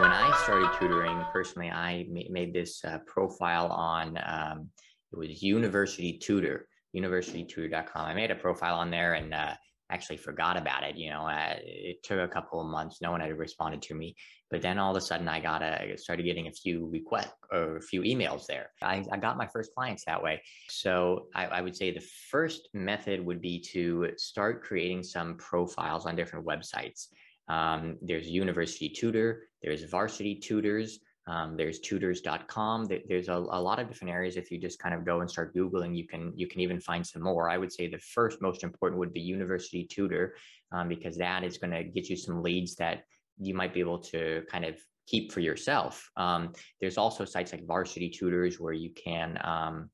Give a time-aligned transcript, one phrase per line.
[0.00, 4.70] When I started tutoring personally, I made this uh, profile on um,
[5.12, 8.04] it was University Tutor, universitytutor.com.
[8.04, 9.54] I made a profile on there and uh,
[9.94, 10.96] actually forgot about it.
[10.96, 13.00] You know, uh, it took a couple of months.
[13.00, 14.16] No one had responded to me,
[14.50, 17.76] but then all of a sudden I got a started getting a few requests or
[17.76, 18.66] a few emails there.
[18.82, 20.42] I, I got my first clients that way.
[20.68, 26.06] So I, I would say the first method would be to start creating some profiles
[26.06, 27.06] on different websites.
[27.48, 32.86] Um, there's University Tutor, there's Varsity Tutors, um, there's tutors.com.
[33.08, 34.36] There's a, a, lot of different areas.
[34.36, 37.06] If you just kind of go and start Googling, you can you can even find
[37.06, 37.48] some more.
[37.48, 40.36] I would say the first most important would be University Tutor
[40.72, 43.04] um, because that is going to get you some leads that
[43.38, 46.10] you might be able to kind of keep for yourself.
[46.16, 49.90] Um, there's also sites like Varsity Tutors where you can um,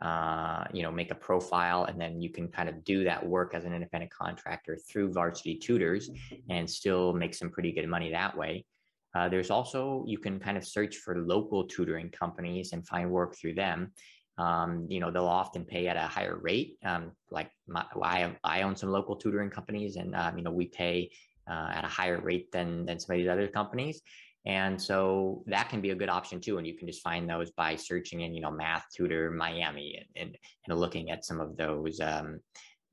[0.00, 3.54] uh, you know make a profile and then you can kind of do that work
[3.54, 6.10] as an independent contractor through Varsity Tutors
[6.50, 8.64] and still make some pretty good money that way.
[9.14, 13.36] Uh, there's also, you can kind of search for local tutoring companies and find work
[13.36, 13.92] through them.
[14.38, 16.76] Um, you know, they'll often pay at a higher rate.
[16.84, 20.66] Um, like my, I, I own some local tutoring companies and, um, you know, we
[20.66, 21.10] pay
[21.48, 24.02] uh, at a higher rate than, than some of these other companies.
[24.46, 26.58] And so that can be a good option too.
[26.58, 30.26] And you can just find those by searching in, you know, math tutor Miami and,
[30.26, 32.40] and, and looking at some of those, um,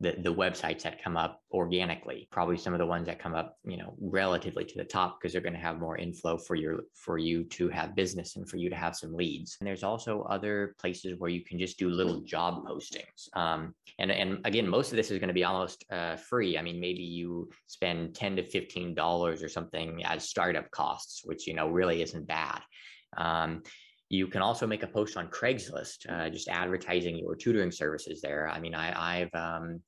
[0.00, 3.56] the, the websites that come up organically probably some of the ones that come up
[3.64, 6.80] you know relatively to the top because they're going to have more inflow for your
[6.94, 9.56] for you to have business and for you to have some leads.
[9.60, 13.28] And there's also other places where you can just do little job postings.
[13.34, 16.56] Um, and and again most of this is going to be almost uh, free.
[16.56, 21.46] I mean maybe you spend 10 to 15 dollars or something as startup costs which
[21.46, 22.60] you know really isn't bad.
[23.16, 23.62] Um,
[24.10, 28.48] you can also make a post on Craigslist, uh, just advertising your tutoring services there.
[28.48, 29.80] I mean, I, have um,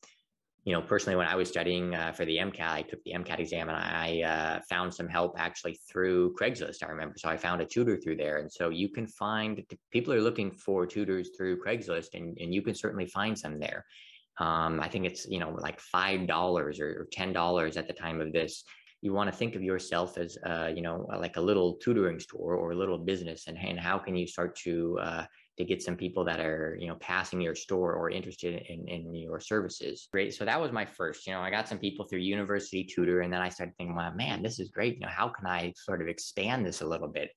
[0.65, 3.41] you know, personally, when I was studying uh, for the MCAT, I took the MCAT
[3.41, 6.85] exam and I uh, found some help actually through Craigslist.
[6.85, 10.13] I remember, so I found a tutor through there, and so you can find people
[10.13, 13.85] are looking for tutors through Craigslist, and and you can certainly find some there.
[14.39, 18.21] Um, I think it's you know like five dollars or ten dollars at the time
[18.21, 18.63] of this
[19.03, 22.55] you want to think of yourself as uh, you know like a little tutoring store
[22.55, 25.25] or a little business and, and how can you start to uh,
[25.59, 29.15] to get some people that are you know passing your store or interested in, in
[29.15, 30.09] your services.
[30.11, 30.33] Great.
[30.33, 33.33] So that was my first you know i got some people through university tutor and
[33.33, 34.95] then i started thinking well man this is great.
[34.95, 37.31] You know how can i sort of expand this a little bit?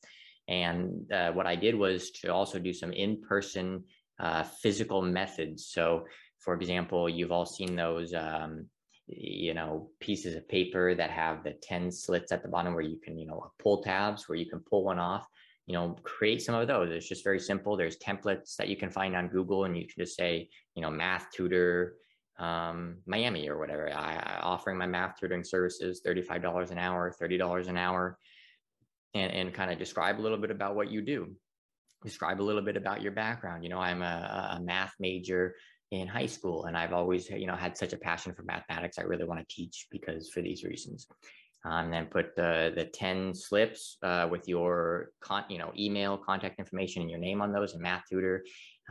[0.47, 3.83] And uh, what i did was to also do some in-person
[4.19, 5.67] uh, physical methods.
[5.67, 6.05] So
[6.39, 8.67] for example you've all seen those um,
[9.07, 12.97] you know pieces of paper that have the 10 slits at the bottom where you
[12.97, 15.27] can you know pull tabs where you can pull one off
[15.67, 16.91] you know create some of those.
[16.91, 17.75] It's just very simple.
[17.75, 20.91] There's templates that you can find on google and you can just say you know
[20.91, 21.95] math tutor
[22.37, 23.89] um, miami or whatever.
[23.89, 28.17] I, I, offering my math tutoring services $35 an hour $30 an hour
[29.13, 31.33] and, and kind of describe a little bit about what you do.
[32.03, 33.63] Describe a little bit about your background.
[33.63, 35.55] You know i'm a, a math major
[36.01, 39.03] in high school and i've always you know had such a passion for mathematics i
[39.03, 41.07] really want to teach because for these reasons.
[41.65, 46.15] Um, and then put the the 10 slips uh, with your con you know email
[46.15, 48.43] contact information and your name on those and math tutor.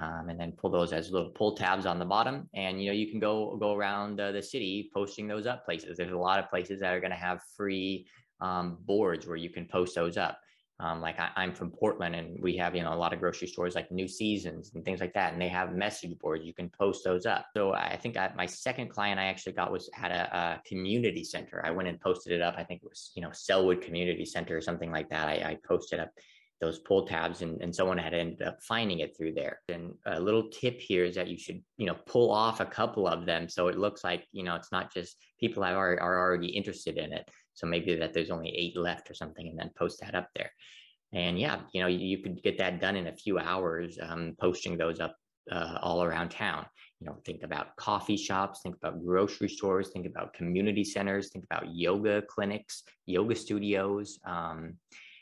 [0.02, 2.92] Um, and then pull those as little pull tabs on the bottom and you know
[2.92, 5.96] you can go go around uh, the city posting those up places.
[5.96, 8.08] There's a lot of places that are going to have free
[8.40, 10.40] um, boards where you can post those up
[10.80, 13.46] um, like I, am from Portland and we have, you know, a lot of grocery
[13.46, 15.32] stores like New Seasons and things like that.
[15.32, 16.44] And they have message boards.
[16.44, 17.46] You can post those up.
[17.56, 21.22] So I think I, my second client I actually got was at a, a, community
[21.22, 21.64] center.
[21.64, 22.54] I went and posted it up.
[22.56, 25.28] I think it was, you know, Sellwood Community Center or something like that.
[25.28, 26.10] I, I posted up
[26.60, 29.60] those pull tabs and, and someone had ended up finding it through there.
[29.68, 33.06] And a little tip here is that you should, you know, pull off a couple
[33.06, 33.48] of them.
[33.48, 36.96] So it looks like, you know, it's not just people that are, are already interested
[36.96, 37.28] in it.
[37.54, 40.50] So maybe that there's only eight left or something and then post that up there.
[41.12, 44.34] And yeah, you know, you, you could get that done in a few hours, um,
[44.40, 45.16] posting those up
[45.50, 46.66] uh, all around town.
[47.00, 51.44] You know, think about coffee shops, think about grocery stores, think about community centers, think
[51.44, 54.76] about yoga clinics, yoga studios, um,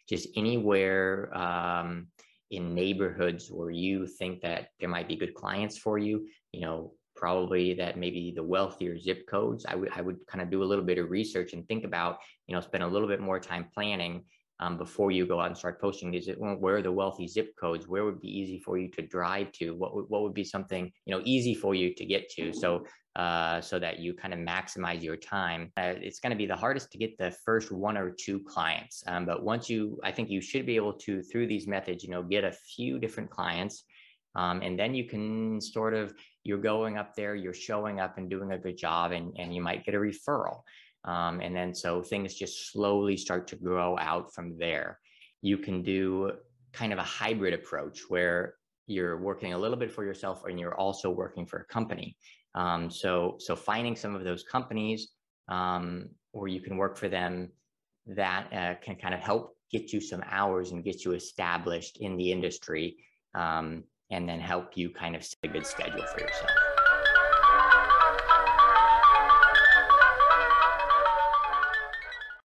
[0.08, 2.08] just anywhere um,
[2.50, 6.26] in neighborhoods where you think that there might be good clients for you.
[6.52, 9.64] You know, probably that maybe the wealthier zip codes.
[9.66, 12.18] I would I would kind of do a little bit of research and think about,
[12.46, 14.24] you know, spend a little bit more time planning
[14.60, 16.28] um, before you go out and start posting these.
[16.36, 17.88] Where are the wealthy zip codes?
[17.88, 19.74] Where would be easy for you to drive to?
[19.74, 22.52] What would, what would be something you know easy for you to get to?
[22.52, 22.84] So
[23.16, 25.70] uh, so that you kind of maximize your time.
[25.76, 29.04] Uh, it's going to be the hardest to get the first one or two clients,
[29.06, 32.10] um, but once you, I think you should be able to through these methods, you
[32.10, 33.84] know, get a few different clients,
[34.34, 36.14] um, and then you can sort of
[36.44, 39.60] you're going up there, you're showing up and doing a good job, and, and you
[39.60, 40.62] might get a referral.
[41.04, 44.98] Um, and then so things just slowly start to grow out from there.
[45.40, 46.32] You can do
[46.72, 48.54] kind of a hybrid approach where
[48.86, 52.16] you're working a little bit for yourself and you're also working for a company.
[52.54, 55.08] Um, so, so finding some of those companies
[55.48, 57.50] um, or you can work for them
[58.06, 62.16] that uh, can kind of help get you some hours and get you established in
[62.16, 62.96] the industry
[63.34, 66.71] um, and then help you kind of set a good schedule for yourself.